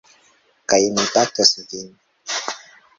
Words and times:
Kaj 0.73 0.79
mi 0.97 1.05
batos 1.17 1.55
vin. 1.61 1.95